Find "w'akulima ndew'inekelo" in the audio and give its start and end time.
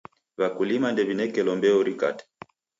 0.39-1.51